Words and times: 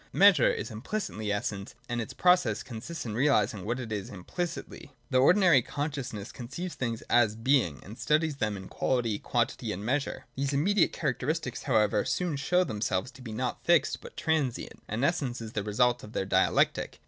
Measure 0.13 0.49
is 0.49 0.71
implicitly 0.71 1.31
Essence; 1.31 1.75
and 1.87 2.01
its 2.01 2.11
process 2.11 2.63
consists 2.63 3.05
in 3.05 3.13
realising 3.13 3.63
what 3.63 3.79
it 3.79 3.91
is 3.91 4.09
implicitly.— 4.09 4.89
The 5.11 5.19
ordinary 5.19 5.61
consciousness 5.61 6.29
2o6 6.29 6.31
THE 6.31 6.37
DOCTRINE 6.37 6.49
OF 6.49 6.57
BEING. 6.57 6.63
[iii. 6.63 6.69
conceives 6.69 6.75
things 6.75 7.01
as 7.11 7.35
being, 7.35 7.83
and 7.83 7.97
studies 7.99 8.35
them 8.37 8.57
in 8.57 8.67
quality, 8.67 9.19
quantity, 9.19 9.71
and 9.71 9.85
measure. 9.85 10.25
These 10.35 10.53
immediate 10.53 10.91
characteristics 10.91 11.61
how 11.69 11.75
ever 11.75 12.03
soon 12.03 12.35
show 12.35 12.63
themselves 12.63 13.11
to 13.11 13.21
be 13.21 13.31
not 13.31 13.63
fixed 13.63 14.01
but 14.01 14.17
transient; 14.17 14.81
and 14.87 15.05
Essence 15.05 15.39
is 15.39 15.51
the 15.53 15.61
result 15.61 16.03
of 16.03 16.13
their 16.13 16.25
dialectic. 16.25 16.97